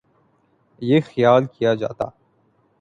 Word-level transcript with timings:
یہ 0.81 0.99
خیال 1.05 1.45
کیا 1.53 1.73
جاتا 1.73 2.05